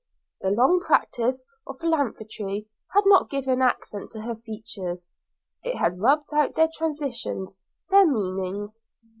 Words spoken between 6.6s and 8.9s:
transitions, their meanings.